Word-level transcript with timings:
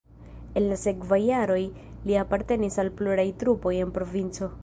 En 0.61 0.63
la 0.71 0.77
sekvaj 0.83 1.19
jaroj 1.25 1.59
li 2.09 2.17
apartenis 2.23 2.79
al 2.85 2.91
pluraj 3.01 3.29
trupoj 3.43 3.77
en 3.85 3.95
provinco. 3.99 4.53